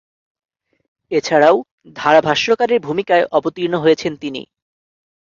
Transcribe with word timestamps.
এছাড়াও, 1.11 1.55
ধারাভাষ্যকারের 1.95 2.79
ভূমিকায় 2.79 3.25
অবতীর্ণ 3.31 3.75
হয়েছেন 3.75 4.13
তিনি। 4.15 4.41